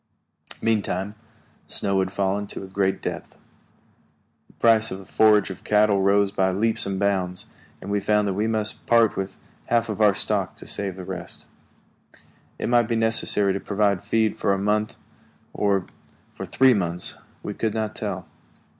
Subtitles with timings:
[0.63, 1.13] Meantime,
[1.67, 3.37] snow had fallen to a great depth.
[4.47, 7.45] The price of forage for cattle rose by leaps and bounds,
[7.79, 9.37] and we found that we must part with
[9.67, 11.45] half of our stock to save the rest.
[12.57, 14.97] It might be necessary to provide feed for a month,
[15.53, 15.85] or
[16.33, 17.13] for three months;
[17.43, 18.25] we could not tell.